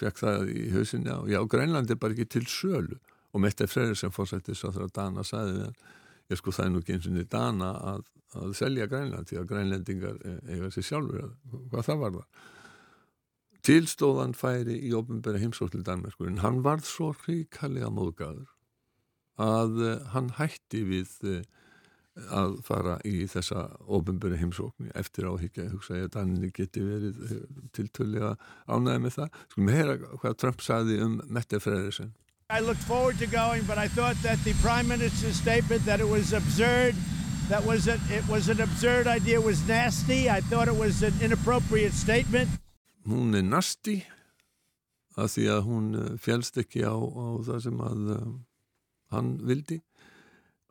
fekk 0.00 0.22
það 0.22 0.50
í 0.52 0.64
hausinni 0.74 1.12
á 1.12 1.20
já, 1.30 1.40
Grænland 1.50 1.90
er 1.90 2.00
bara 2.00 2.16
ekki 2.16 2.28
til 2.36 2.46
sölu. 2.50 2.98
Og 3.34 3.42
Mette 3.44 3.66
Freyrir 3.68 3.98
sem 3.98 4.12
fórsættis 4.14 4.64
að 4.64 4.78
það 4.80 4.92
Dana 4.96 5.24
sagði 5.26 5.56
það, 5.60 5.80
ég 6.30 6.40
sko 6.40 6.54
það 6.56 6.66
er 6.66 6.70
nú 6.72 6.82
ekki 6.82 6.94
eins 6.96 7.08
og 7.08 7.16
niður 7.16 7.32
Dana 7.34 7.70
að, 7.92 8.04
að 8.40 8.52
selja 8.58 8.88
Grænland 8.90 9.30
því 9.30 9.40
að 9.40 9.48
grænlendingar 9.52 10.20
e, 10.24 10.36
eiga 10.54 10.70
sér 10.74 10.86
sjálfur 10.90 11.32
hvað 11.72 11.88
það 11.90 12.04
var 12.04 12.14
það 12.16 12.44
Tilstóðan 13.66 14.34
færi 14.38 14.76
í 14.86 14.92
ofnbæra 14.94 15.40
heimsókn 15.42 15.72
til 15.72 15.86
Danmarkur 15.86 16.28
en 16.30 16.42
hann 16.44 16.60
varð 16.62 16.86
svo 16.86 17.10
ríkallega 17.24 17.88
móðgæður 17.90 18.52
að 19.42 19.80
uh, 19.82 19.94
hann 20.12 20.28
hætti 20.36 20.84
við 20.86 21.14
uh, 21.26 21.40
að 22.32 22.54
fara 22.64 22.96
í 23.04 23.26
þessa 23.30 23.66
ofinböru 23.92 24.38
heimsókni 24.40 24.92
eftir 24.96 25.28
áhyggja. 25.28 25.68
Hugsa 25.72 25.98
ég 25.98 26.06
að 26.08 26.14
Danni 26.16 26.50
geti 26.54 26.84
verið 26.84 27.18
eh, 27.26 27.42
tiltölulega 27.76 28.36
ánæði 28.66 29.02
með 29.04 29.18
það. 29.18 29.42
Skulum 29.52 29.74
heyra 29.74 29.98
hvað 30.22 30.38
Trump 30.42 30.64
saði 30.64 31.00
um 31.04 31.18
Mette 31.28 31.60
Frederiksen. 31.60 32.14
I 32.48 32.60
looked 32.60 32.82
forward 32.86 33.18
to 33.18 33.26
going 33.26 33.64
but 33.66 33.76
I 33.76 33.88
thought 33.88 34.16
that 34.22 34.38
the 34.44 34.54
Prime 34.62 34.86
Minister's 34.88 35.36
statement 35.36 35.84
that 35.84 36.00
it 36.00 36.08
was 36.08 36.32
absurd 36.32 36.94
that 37.48 37.64
was 37.64 37.88
a, 37.88 37.98
it 38.10 38.26
was 38.28 38.48
an 38.48 38.60
absurd 38.60 39.06
idea 39.06 39.40
it 39.40 39.44
was 39.44 39.66
nasty. 39.68 40.30
I 40.30 40.40
thought 40.40 40.68
it 40.68 40.76
was 40.76 41.02
an 41.02 41.14
inappropriate 41.20 41.92
statement. 41.92 42.48
Hún 43.06 43.34
er 43.34 43.42
nasty 43.42 44.02
að 45.16 45.30
því 45.32 45.44
að 45.52 45.62
hún 45.66 45.86
eh, 45.96 46.14
fjælst 46.20 46.58
ekki 46.60 46.84
á, 46.84 46.96
á 46.96 47.26
það 47.46 47.60
sem 47.64 47.78
að 47.80 48.10
uh, 48.16 48.32
hann 49.14 49.36
vildi 49.48 49.80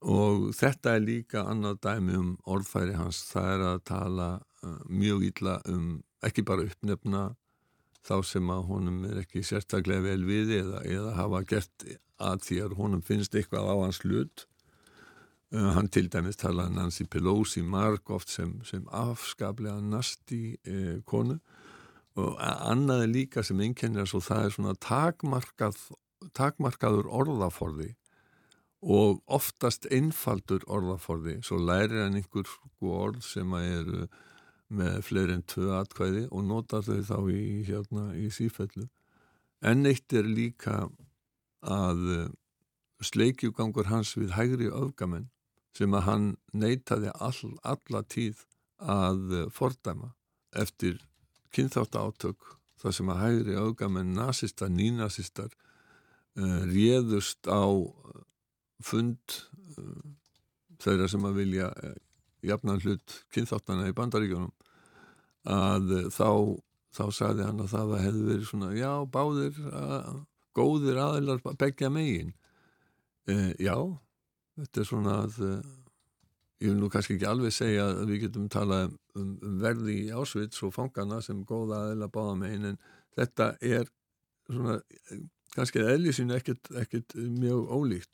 og 0.06 0.52
þetta 0.54 0.96
er 0.96 1.06
líka 1.06 1.46
annað 1.50 1.80
dæmi 1.82 2.18
um 2.20 2.34
orðfæri 2.46 2.94
hans, 2.98 3.24
það 3.32 3.52
er 3.56 3.64
að 3.72 3.80
tala 3.90 4.28
uh, 4.62 4.82
mjög 4.86 5.26
illa 5.32 5.56
um 5.72 5.88
ekki 6.26 6.46
bara 6.46 6.66
uppnefna 6.66 7.24
þá 8.06 8.18
sem 8.26 8.52
að 8.54 8.68
honum 8.70 9.00
er 9.10 9.24
ekki 9.24 9.42
sérstaklega 9.46 10.06
vel 10.06 10.26
við 10.28 10.54
eða, 10.60 10.84
eða 10.86 11.16
hafa 11.18 11.42
gert 11.50 11.88
að 12.22 12.46
því 12.46 12.60
að 12.66 12.78
honum 12.78 13.02
finnst 13.06 13.36
eitthvað 13.36 13.66
á 13.66 13.76
hans 13.82 14.02
hlut. 14.06 14.46
Uh, 15.54 15.72
hann 15.74 15.90
til 15.90 16.08
dæmis 16.12 16.38
talaði 16.38 16.78
Nancy 16.78 17.06
Pelosi 17.10 17.66
marg 17.66 18.10
oft 18.14 18.30
sem, 18.30 18.60
sem 18.66 18.86
afskaplega 18.94 19.82
nasti 19.82 20.56
uh, 20.70 21.02
konu. 21.10 21.40
Og 22.16 22.38
annaði 22.40 23.10
líka 23.12 23.42
sem 23.44 23.60
einkennir 23.60 24.08
svo 24.08 24.22
það 24.24 24.46
er 24.46 24.54
svona 24.56 24.78
takmarkað 24.80 25.80
takmarkaður 26.38 27.10
orðaforði 27.12 27.90
og 28.86 29.22
oftast 29.26 29.88
einfaldur 29.90 30.64
orðaforði. 30.70 31.40
Svo 31.42 31.58
lærir 31.58 32.04
hann 32.04 32.20
einhver 32.20 32.46
sko 32.46 32.94
orð 33.08 33.24
sem 33.26 33.54
að 33.58 33.68
eru 33.80 34.02
með 34.76 35.00
fleiri 35.08 35.38
en 35.38 35.46
tvö 35.50 35.72
atkvæði 35.80 36.26
og 36.30 36.46
notar 36.46 36.86
þau 36.86 37.02
þá 37.10 37.18
í, 37.34 37.44
hérna, 37.66 38.06
í 38.18 38.30
sífellu. 38.34 38.88
En 39.66 39.86
eitt 39.90 40.14
er 40.14 40.28
líka 40.30 40.86
að 41.66 42.04
eh, 42.14 42.28
sleikjugangur 43.02 43.90
hans 43.90 44.14
við 44.18 44.36
hægri 44.38 44.70
öfgamenn 44.70 45.32
sem 45.76 45.94
að 45.98 46.06
hann 46.06 46.28
neytaði 46.54 47.14
all, 47.18 47.56
alla 47.64 48.04
tíð 48.06 48.46
að 48.78 49.34
eh, 49.34 49.50
fordæma 49.54 50.14
eftir 50.56 51.02
kynþátt 51.56 51.98
átök 51.98 52.56
þar 52.82 52.96
sem 52.96 53.10
að 53.10 53.22
hægri 53.24 53.58
öfgamenn 53.60 54.14
nazistar, 54.18 54.70
nínazistar 54.70 55.52
uh, 56.36 56.62
réðust 56.68 57.48
á 57.48 57.66
fund 58.84 59.38
uh, 59.80 60.04
þeirra 60.84 61.10
sem 61.12 61.26
að 61.28 61.40
vilja 61.42 61.70
uh, 61.72 61.96
jafnan 62.46 62.82
hlut 62.84 63.20
kynþáttana 63.34 63.90
í 63.90 63.96
bandaríkjónum 63.98 64.54
að 65.56 65.94
uh, 65.96 66.08
þá, 66.14 66.30
þá 66.96 67.06
sagði 67.20 67.48
hann 67.48 67.64
að 67.64 67.74
það 67.76 67.96
hefði 68.04 68.26
verið 68.32 68.50
svona 68.50 68.74
já, 68.76 68.92
báðir 69.12 69.62
að, 69.72 70.24
góðir 70.56 71.00
aðeinar 71.04 71.42
begja 71.60 71.90
megin. 71.92 72.36
Uh, 73.28 73.52
já, 73.60 73.76
þetta 74.62 74.82
er 74.82 74.90
svona 74.90 75.18
að 75.26 75.42
ég 76.64 76.72
vil 76.72 76.80
nú 76.80 76.90
kannski 76.92 77.18
ekki 77.18 77.28
alveg 77.28 77.54
segja 77.54 77.90
að 77.92 78.12
við 78.12 78.26
getum 78.26 78.48
talað 78.52 78.94
um, 79.20 79.36
um 79.44 79.60
verði 79.62 79.98
í 80.06 80.12
ásvits 80.16 80.64
og 80.64 80.74
fangana 80.76 81.22
sem 81.24 81.44
góða 81.48 81.82
aðeila 81.84 82.12
báða 82.12 82.36
megin 82.40 82.70
en 82.72 82.78
þetta 83.18 83.50
er 83.60 83.90
svona 84.48 84.78
kannski 85.56 85.84
eðlisínu 85.84 86.38
ekkert 86.40 87.16
mjög 87.16 87.72
ólíkt 87.76 88.12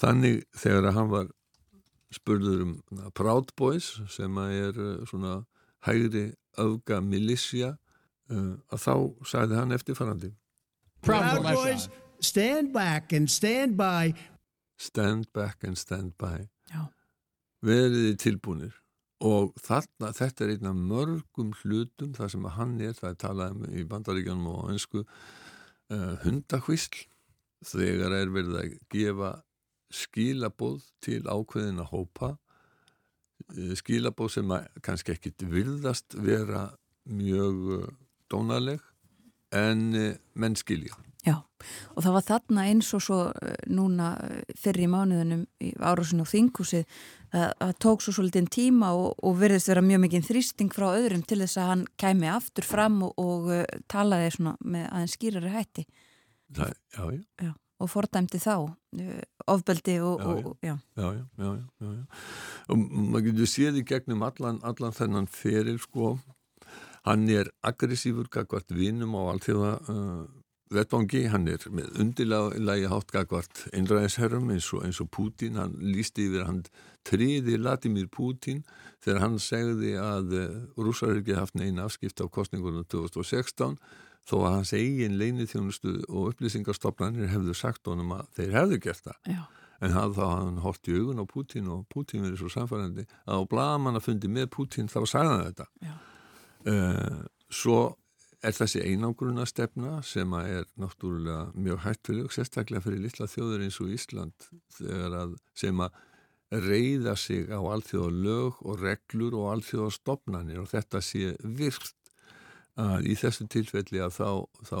Þannig 0.00 0.42
þegar 0.58 0.94
hann 0.96 1.10
var 1.12 1.28
spurður 2.14 2.64
um 2.64 2.74
Proud 3.14 3.52
Boys 3.58 3.94
sem 4.12 4.38
er 4.44 4.74
eh, 4.74 5.04
svona 5.08 5.42
hægri 5.86 6.32
öfga 6.60 7.00
milísja 7.02 7.74
uh, 8.30 8.54
að 8.72 8.80
þá 8.80 8.94
sagði 9.26 9.58
hann 9.58 9.74
eftirfarandi. 9.74 10.30
Proud 11.04 11.42
Boys. 11.42 11.88
Stand 12.22 12.72
back 12.72 13.12
and 13.12 13.28
stand 13.30 13.76
by. 13.76 14.14
Stand 14.78 15.26
back 15.34 15.64
and 15.66 15.78
stand 15.78 16.14
by. 16.18 16.46
Já. 16.70 16.86
Veriði 17.64 18.14
tilbúinir 18.22 18.78
og 19.24 19.54
þarna, 19.62 20.10
þetta 20.12 20.44
er 20.44 20.52
einn 20.54 20.68
af 20.68 20.78
mörgum 20.90 21.52
hlutum 21.62 22.12
það 22.16 22.32
sem 22.34 22.46
að 22.48 22.56
hann 22.58 22.74
er, 22.82 22.94
það 22.98 23.10
er 23.10 23.18
talað 23.22 23.54
um 23.54 23.66
í 23.70 23.84
bandaríkjanum 23.88 24.48
og 24.52 24.72
einsku 24.72 25.04
uh, 25.04 26.14
hundahvísl 26.24 27.04
þegar 27.64 28.16
er 28.18 28.32
verið 28.34 28.58
að 28.60 28.74
gefa 28.92 29.30
skilabóð 29.94 30.82
til 31.04 31.22
ákveðina 31.26 31.86
hópa 31.90 32.34
eh, 33.54 33.74
skilabóð 33.78 34.36
sem 34.36 34.54
kannski 34.84 35.14
ekkit 35.14 35.46
virðast 35.50 36.16
vera 36.18 36.68
mjög 37.04 37.64
eh, 37.78 37.88
dónaleg 38.32 38.84
en 39.54 39.90
eh, 39.94 40.14
menn 40.34 40.56
skilja. 40.58 40.96
Já, 41.24 41.38
og 41.96 42.04
það 42.04 42.14
var 42.18 42.24
þarna 42.26 42.64
eins 42.68 42.90
og 42.92 43.00
svo 43.00 43.18
núna 43.72 44.10
fyrir 44.60 44.84
í 44.84 44.88
mánuðunum 44.92 45.46
í 45.64 45.70
árásinu 45.80 46.26
og 46.26 46.28
þingúsið 46.28 46.82
að, 47.32 47.54
að 47.64 47.72
tók 47.80 48.04
svo 48.04 48.12
svolítið 48.18 48.50
tíma 48.52 48.90
og, 48.92 49.14
og 49.24 49.38
verðist 49.40 49.70
vera 49.72 49.84
mjög 49.86 50.02
mikið 50.04 50.28
þrýsting 50.28 50.76
frá 50.76 50.90
öðrum 50.90 51.24
til 51.24 51.40
þess 51.40 51.62
að 51.62 51.70
hann 51.70 51.86
kæmi 51.96 52.28
aftur 52.28 52.68
fram 52.68 53.00
og, 53.08 53.16
og 53.16 53.48
talaði 53.88 54.34
svona 54.36 54.54
með 54.60 54.86
aðeins 54.90 55.16
skýrari 55.16 55.54
hætti. 55.56 55.86
Það, 56.52 56.76
já, 56.92 57.04
já. 57.08 57.22
já. 57.48 57.52
Og 57.82 57.90
fordæmdi 57.90 58.38
þá 58.42 58.54
uh, 58.60 59.22
ofbeldi 59.50 59.98
og, 60.04 60.22
Já, 60.96 61.08
já. 61.18 61.24
Já, 61.40 61.50
já. 61.80 62.04
Og 62.70 62.78
maður 62.78 63.26
getur 63.30 63.50
séð 63.50 63.82
í 63.82 63.84
gegnum 63.88 64.24
allan, 64.26 64.62
allan 64.66 64.94
þennan 64.94 65.28
feril, 65.30 65.80
sko. 65.82 66.14
Hann 67.04 67.28
er 67.28 67.50
aggressífur 67.66 68.30
gagvart 68.32 68.72
vinum 68.72 69.16
á 69.18 69.22
allþjóða 69.34 69.72
uh, 69.92 70.22
vettvangi. 70.72 71.26
Hann 71.32 71.50
er 71.52 71.66
með 71.74 71.90
undirlagi 72.00 72.88
hátt 72.88 73.12
gagvart 73.12 73.66
einræðisherrum 73.76 74.48
eins 74.54 74.70
og, 74.72 74.86
eins 74.86 75.02
og 75.04 75.10
Putin. 75.12 75.58
Hann 75.60 75.76
lísti 75.82 76.30
yfir 76.30 76.46
hann 76.48 76.62
triði 77.04 77.58
Latimir 77.60 78.08
Putin 78.08 78.62
þegar 79.04 79.20
hann 79.26 79.36
segði 79.42 79.92
að 80.00 80.32
uh, 80.38 80.56
rússar 80.80 81.12
er 81.12 81.20
ekki 81.20 81.36
haft 81.36 81.58
neina 81.60 81.84
afskipt 81.84 82.24
á 82.24 82.26
kostningunum 82.32 82.86
2016 82.88 83.76
þó 84.28 84.36
að 84.40 84.54
hans 84.56 84.72
eigin 84.76 85.18
leinithjónustu 85.20 85.96
og 86.08 86.30
upplýsingarstofnanir 86.32 87.32
hefðu 87.32 87.56
sagt 87.58 87.90
honum 87.90 88.14
að 88.16 88.30
þeir 88.38 88.56
hefðu 88.58 88.80
gert 88.86 89.08
það. 89.08 89.18
Já. 89.34 89.42
En 89.84 89.92
það 89.92 90.14
þá 90.16 90.24
hann 90.30 90.62
hort 90.64 90.88
í 90.88 90.94
augun 90.96 91.20
á 91.20 91.26
Putin 91.28 91.68
og 91.74 91.82
Putin 91.92 92.24
verið 92.24 92.40
svo 92.40 92.52
samfærandi 92.54 93.04
að 93.26 93.42
á 93.42 93.48
blagamann 93.50 93.98
að 93.98 94.06
fundi 94.06 94.30
með 94.32 94.48
Putin 94.54 94.88
þá 94.88 95.00
sagði 95.02 95.34
hann 95.34 95.44
þetta. 95.50 95.66
Uh, 96.64 97.20
svo 97.52 97.78
er 98.44 98.56
þessi 98.56 98.82
einangruna 98.84 99.44
stefna 99.48 99.98
sem 100.04 100.32
að 100.36 100.50
er 100.58 100.66
náttúrulega 100.80 101.44
mjög 101.56 101.82
hættuleg, 101.84 102.32
sérstaklega 102.32 102.84
fyrir 102.84 103.04
litla 103.04 103.28
þjóður 103.30 103.64
eins 103.66 103.78
og 103.80 103.92
Ísland 103.94 104.48
að 105.20 105.36
sem 105.56 105.80
að 105.84 106.00
reyða 106.64 107.16
sig 107.18 107.48
á 107.50 107.58
alþjóða 107.58 108.12
lög 108.24 108.60
og 108.62 108.80
reglur 108.82 109.36
og 109.40 109.50
alþjóða 109.54 109.94
stopnanir 109.96 110.60
og 110.62 110.68
þetta 110.70 111.00
sé 111.02 111.32
virkt 111.40 111.96
að 112.80 113.08
í 113.10 113.16
þessu 113.18 113.46
tilfelli 113.50 114.02
að 114.02 114.16
þá, 114.18 114.30
þá, 114.70 114.78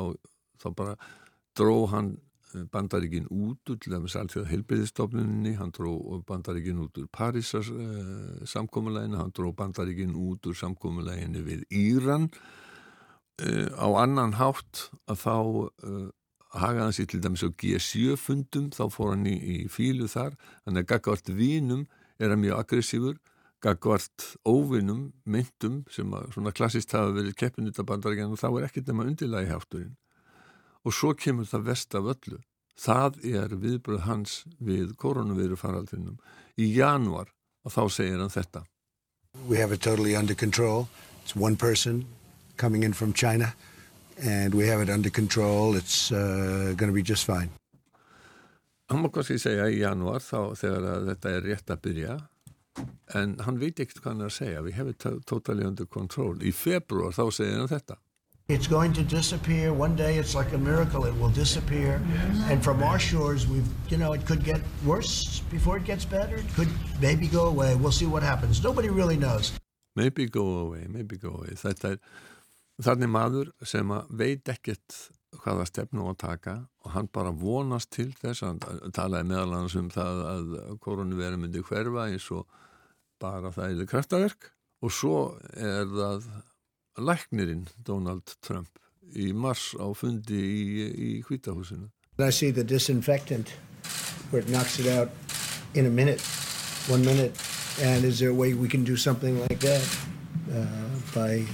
þá 0.62 0.68
bara 0.74 0.96
dró 1.54 1.84
hann 1.92 2.14
bandaríkin 2.70 3.26
út 3.30 3.70
úr 3.70 3.78
til 3.82 3.92
dæmis 3.94 4.14
allþjóða 4.18 4.50
helbriðistofnuninni, 4.52 5.54
hann 5.58 5.72
dró 5.74 5.94
bandaríkin 6.26 6.82
út 6.84 6.98
úr 7.00 7.08
Parísar 7.12 7.66
uh, 7.66 8.44
samkómuleginu, 8.46 9.18
hann 9.18 9.32
dró 9.34 9.50
bandaríkin 9.56 10.14
út 10.14 10.46
úr 10.46 10.58
samkómuleginu 10.58 11.42
við 11.46 11.64
Íran 11.74 12.28
uh, 12.30 13.68
á 13.74 13.88
annan 14.04 14.36
hátt 14.38 14.88
að 15.10 15.24
þá 15.24 15.34
uh, 15.34 16.08
hagaði 16.54 16.84
hann 16.84 16.96
sér 16.96 17.10
til 17.10 17.22
dæmis 17.24 17.42
á 17.46 17.50
G7 17.50 18.18
fundum, 18.20 18.70
þá 18.70 18.86
fór 18.92 19.14
hann 19.16 19.26
í, 19.26 19.34
í 19.34 19.58
fílu 19.66 20.06
þar, 20.10 20.38
þannig 20.66 20.84
að 20.84 20.90
gagvart 20.94 21.34
vínum 21.34 21.86
er 22.22 22.30
hann 22.30 22.44
mjög 22.44 22.62
aggressífur 22.62 23.18
gagvart 23.64 24.34
óvinnum, 24.44 25.12
myndum 25.24 25.82
sem 25.92 26.10
að 26.12 26.34
svona 26.36 26.52
klassist 26.56 26.92
hafa 26.92 27.14
verið 27.16 27.36
keppinutabandaríkjan 27.40 28.34
og 28.34 28.40
þá 28.40 28.48
er 28.50 28.66
ekkert 28.68 28.90
nema 28.90 29.06
undirlagi 29.08 29.52
hátturinn 29.52 29.94
og 30.84 30.92
svo 30.92 31.14
kemur 31.16 31.48
það 31.48 31.68
vest 31.70 31.94
af 31.96 32.10
öllu. 32.12 32.38
Það 32.76 33.18
er 33.24 33.54
viðbröð 33.62 34.02
hans 34.04 34.42
við 34.60 34.92
koronaviru 35.00 35.56
faraldrinum. 35.56 36.18
Í 36.60 36.66
januar 36.76 37.30
og 37.64 37.72
þá 37.72 37.82
segir 37.88 38.20
hann 38.20 38.32
þetta. 38.34 38.64
We 39.48 39.58
have 39.58 39.72
it 39.72 39.80
totally 39.80 40.14
under 40.14 40.34
control. 40.34 40.88
It's 41.22 41.34
one 41.34 41.56
person 41.56 42.04
coming 42.56 42.82
in 42.82 42.92
from 42.92 43.12
China 43.12 43.54
and 44.20 44.54
we 44.54 44.66
have 44.68 44.82
it 44.82 44.90
under 44.90 45.10
control. 45.10 45.74
It's 45.74 46.12
uh, 46.12 46.74
going 46.76 46.90
to 46.90 46.94
be 46.94 47.02
just 47.02 47.24
fine. 47.24 47.50
Hann 48.90 49.00
má 49.00 49.08
kannski 49.08 49.38
segja 49.40 49.70
í 49.72 49.80
januar 49.80 50.20
þá 50.20 50.52
þegar 50.60 51.06
þetta 51.08 51.30
er 51.32 51.46
rétt 51.48 51.70
að 51.72 51.84
byrja 51.86 52.16
en 53.14 53.36
hann 53.46 53.60
veit 53.60 53.80
ekkert 53.80 54.02
hvað 54.02 54.12
hann 54.12 54.24
er 54.24 54.32
að 54.32 54.38
segja. 54.38 54.64
Have 54.78 54.90
it 54.90 55.06
totally 55.26 55.64
under 55.66 55.86
control. 55.86 56.34
Í 56.42 56.52
februar 56.54 57.14
þá 57.14 57.24
segir 57.32 57.60
hann 57.60 57.70
þetta. 57.70 57.98
It's 58.46 58.66
going 58.68 58.92
to 58.92 59.02
disappear. 59.02 59.72
One 59.72 59.96
day 59.96 60.18
it's 60.18 60.34
like 60.34 60.52
a 60.52 60.58
miracle. 60.58 61.06
It 61.06 61.14
will 61.18 61.30
disappear. 61.30 62.02
And 62.50 62.62
from 62.62 62.82
our 62.82 62.98
shores, 62.98 63.46
we've, 63.48 63.66
you 63.88 63.96
know, 63.96 64.12
it 64.12 64.26
could 64.26 64.44
get 64.44 64.60
worse 64.84 65.40
before 65.50 65.78
it 65.78 65.84
gets 65.84 66.04
better. 66.04 66.36
It 66.36 66.54
could 66.54 66.68
maybe 67.00 67.26
go 67.26 67.46
away. 67.46 67.74
We'll 67.74 67.92
see 67.92 68.04
what 68.04 68.22
happens. 68.22 68.62
Nobody 68.62 68.90
really 68.90 69.16
knows. 69.16 69.54
Maybe 69.96 70.26
go 70.26 70.44
away, 70.58 70.86
maybe 70.90 71.16
go 71.16 71.30
away. 71.38 71.54
Þetta 71.56 71.94
er 71.94 72.00
þannig 72.82 73.10
maður 73.14 73.52
sem 73.64 73.92
að 73.94 74.12
veit 74.20 74.50
ekkert 74.50 74.98
hvaða 75.44 75.64
stefnu 75.68 76.04
að 76.10 76.18
taka 76.20 76.54
og 76.84 76.92
hann 76.94 77.08
bara 77.14 77.32
vonast 77.32 77.90
til 77.94 78.10
þess 78.18 78.44
að 78.46 78.60
talaði 78.94 79.30
meðal 79.30 79.54
annars 79.56 79.76
um 79.78 79.88
það 79.90 80.20
að 80.30 80.52
koronaveri 80.84 81.40
myndi 81.40 81.62
hverfa 81.64 82.08
eins 82.10 82.28
og 82.34 82.44
bara 83.24 83.52
það 83.54 83.80
er 83.80 83.90
kraftaverk 83.90 84.50
og 84.84 84.92
svo 84.92 85.18
er 85.56 85.88
það 85.88 86.28
læknirinn 87.00 87.66
Donald 87.86 88.36
Trump 88.44 88.78
í 89.14 89.32
mars 89.32 89.72
á 89.78 89.86
fundi 89.96 90.38
í, 90.38 90.88
í 90.92 91.10
hvítahúsinu. 91.26 91.88
I 92.18 92.30
see 92.30 92.50
the 92.50 92.64
disinfectant 92.64 93.50
where 94.30 94.42
it 94.42 94.48
knocks 94.48 94.78
it 94.78 94.86
out 94.86 95.10
in 95.74 95.86
a 95.86 95.90
minute, 95.90 96.20
one 96.88 97.04
minute. 97.04 97.34
And 97.82 98.04
is 98.04 98.20
there 98.20 98.30
a 98.30 98.34
way 98.34 98.54
we 98.54 98.68
can 98.68 98.84
do 98.84 98.96
something 98.96 99.40
like 99.40 99.58
that 99.60 99.82
uh, 100.54 100.94
by 101.14 101.44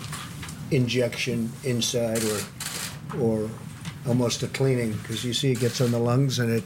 injection 0.71 1.51
inside 1.65 2.23
or 2.25 2.41
or 3.19 3.51
almost 4.07 4.43
a 4.43 4.49
cleaning? 4.49 4.93
Because 4.93 5.25
you 5.25 5.33
see 5.33 5.53
it 5.53 5.61
gets 5.61 5.81
on 5.81 5.91
the 5.91 5.99
lungs 5.99 6.39
and 6.39 6.51
it 6.53 6.65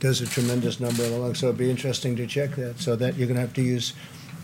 does 0.00 0.20
a 0.20 0.26
tremendous 0.26 0.80
number 0.80 1.02
of 1.02 1.10
the 1.10 1.18
lungs. 1.18 1.38
So 1.38 1.46
it'd 1.46 1.58
be 1.58 1.70
interesting 1.70 2.16
to 2.16 2.26
check 2.26 2.56
that. 2.56 2.78
So 2.78 2.96
that 2.96 3.16
you're 3.16 3.26
going 3.26 3.40
to 3.40 3.46
have 3.46 3.54
to 3.54 3.62
use 3.62 3.94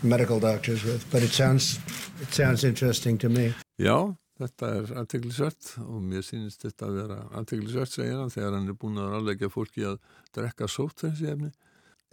medical 0.03 0.39
doctors 0.39 0.83
with. 0.83 1.05
But 1.11 1.23
it 1.23 1.31
sounds 1.31 1.79
it 2.21 2.33
sounds 2.33 2.63
interesting 2.63 3.17
to 3.19 3.29
me. 3.29 3.53
Já, 3.77 4.15
þetta 4.37 4.69
er 4.79 4.91
aðteglisvert 5.01 5.71
og 5.85 6.03
mér 6.05 6.25
sýnist 6.25 6.65
þetta 6.65 6.89
að 6.89 6.99
vera 7.01 7.17
aðteglisvert 7.39 7.93
segir 7.93 8.19
hann 8.19 8.33
þegar 8.33 8.57
hann 8.57 8.69
er 8.69 8.77
búin 8.77 9.01
að 9.01 9.15
ráleika 9.15 9.49
fólki 9.53 9.85
að 9.87 9.97
drekka 10.35 10.69
sótt 10.69 11.05
þessi 11.05 11.31
efni 11.33 11.51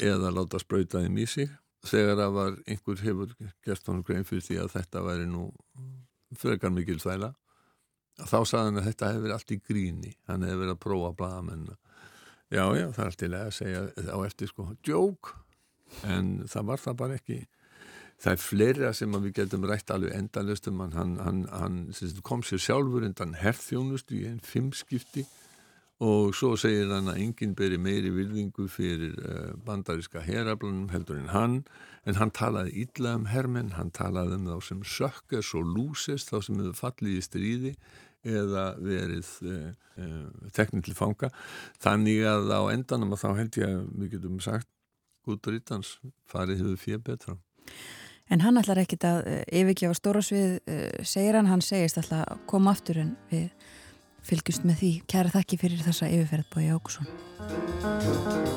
eða 0.01 0.33
láta 0.35 0.61
sprauta 0.63 1.03
þeim 1.05 1.21
í 1.21 1.29
sig 1.31 1.53
þegar 1.85 2.23
að 2.25 2.37
var 2.39 2.59
einhver 2.65 3.01
hefur 3.05 3.33
gert 3.65 3.89
hann 3.91 4.05
grein 4.07 4.27
fyrir 4.29 4.45
því 4.47 4.61
að 4.63 4.75
þetta 4.79 5.05
væri 5.05 5.27
nú 5.29 5.49
frekar 6.41 6.73
mikil 6.75 6.99
þvæla 7.03 7.35
þá 8.25 8.39
sagði 8.41 8.65
hann 8.65 8.81
að 8.81 8.89
þetta 8.89 9.11
hefur 9.17 9.35
allt 9.37 9.55
í 9.55 9.61
gríni 9.61 10.15
hann 10.31 10.47
hefur 10.47 10.63
verið 10.63 10.77
að 10.77 10.85
prófa 10.87 11.11
að 11.11 11.19
blaða 11.21 11.43
menna 11.51 11.77
já, 12.49 12.65
já, 12.79 12.87
það 12.95 13.03
er 13.05 13.11
allt 13.11 13.25
í 13.27 13.31
lega 13.31 13.51
að 13.51 13.57
segja 13.59 13.83
á 14.15 14.19
eftir 14.25 14.51
sko, 14.51 14.69
djók 14.87 15.35
en 16.09 16.33
það 16.51 16.71
var 16.71 16.83
það 16.83 16.99
bara 17.03 17.19
ekki 17.21 17.41
það 18.25 18.33
er 18.33 18.41
fleira 18.41 18.91
sem 18.97 19.17
við 19.21 19.33
getum 19.37 19.67
rætt 19.69 19.93
alveg 19.93 20.15
endalust 20.17 20.69
um 20.71 20.81
hann, 20.81 21.17
hann, 21.21 21.45
hann 21.53 21.81
kom 22.25 22.45
sér 22.47 22.63
sjálfur 22.63 23.05
undan 23.05 23.37
herþjónustu 23.37 24.17
í 24.23 24.29
einn 24.31 24.41
fimmskipti 24.45 25.27
og 26.05 26.33
svo 26.37 26.55
segir 26.59 26.91
hann 26.91 27.11
að 27.13 27.21
enginn 27.23 27.55
beri 27.57 27.77
meiri 27.79 28.11
virðingu 28.15 28.67
fyrir 28.73 29.15
uh, 29.21 29.53
bandaríska 29.67 30.25
heraflanum 30.25 30.89
heldur 30.93 31.21
en 31.21 31.31
hann. 31.31 31.61
En 32.05 32.19
hann 32.19 32.33
talaði 32.35 32.85
illa 32.85 33.15
um 33.17 33.29
hermenn 33.31 33.77
hann 33.79 33.93
talaði 33.95 34.41
um 34.41 34.49
þá 34.51 34.67
sem 34.67 34.83
sökkers 34.97 35.55
og 35.57 35.71
lúsest 35.77 36.33
þá 36.33 36.41
sem 36.45 36.59
hefur 36.61 36.81
fallið 36.81 37.21
í 37.21 37.25
stríði 37.25 37.73
eða 38.25 38.67
verið 38.81 39.31
uh, 39.47 39.71
teknið 40.57 40.89
til 40.89 40.99
fanga. 40.99 41.31
Þannig 41.85 42.25
að 42.29 42.53
á 42.53 42.63
endanum 42.75 43.15
að 43.15 43.25
þá 43.25 43.31
held 43.41 43.61
ég 43.63 43.75
að 43.79 43.91
við 44.01 44.15
getum 44.17 44.41
sagt 44.45 44.71
út 45.31 45.49
rítans 45.49 45.99
farið 46.29 46.65
hefur 46.65 46.81
fyrir 46.81 47.05
betra 47.07 47.39
En 48.33 48.41
hann 48.41 48.57
ætlar 48.57 48.81
ekkit 48.81 49.05
að 49.05 49.19
yfirgefa 49.53 49.99
stóra 49.99 50.23
svið, 50.25 50.57
segir 51.05 51.37
hann, 51.37 51.51
hann 51.51 51.65
segist 51.65 52.01
ætla 52.01 52.23
að 52.25 52.45
koma 52.51 52.73
aftur 52.73 53.03
en 53.03 53.15
við 53.33 53.51
fylgjumst 54.25 54.65
með 54.65 54.81
því. 54.81 54.93
Kæra 55.13 55.35
þakki 55.37 55.61
fyrir 55.61 55.85
þessa 55.85 56.09
yfirferð 56.09 56.51
Bói 56.55 56.67
Ákusson. 56.73 58.55